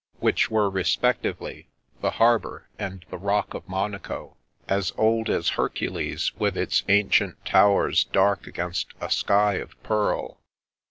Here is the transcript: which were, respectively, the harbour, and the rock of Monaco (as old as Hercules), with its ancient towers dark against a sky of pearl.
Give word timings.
which 0.19 0.49
were, 0.49 0.67
respectively, 0.67 1.69
the 2.01 2.09
harbour, 2.09 2.67
and 2.79 3.05
the 3.11 3.19
rock 3.19 3.53
of 3.53 3.69
Monaco 3.69 4.35
(as 4.67 4.91
old 4.97 5.29
as 5.29 5.49
Hercules), 5.49 6.33
with 6.39 6.57
its 6.57 6.81
ancient 6.89 7.45
towers 7.45 8.03
dark 8.05 8.47
against 8.47 8.95
a 8.99 9.11
sky 9.11 9.57
of 9.57 9.75
pearl. 9.83 10.39